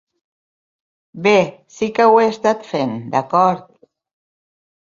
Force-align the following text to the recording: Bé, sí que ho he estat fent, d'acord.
Bé, 1.27 1.33
sí 1.75 1.91
que 1.99 2.09
ho 2.13 2.17
he 2.21 2.25
estat 2.31 2.67
fent, 2.73 2.97
d'acord. 3.13 3.69